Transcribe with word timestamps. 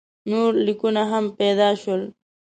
نور 0.29 0.51
لیکونه 0.65 1.01
هم 1.11 1.25
پیدا 1.39 1.69
شول. 1.81 2.01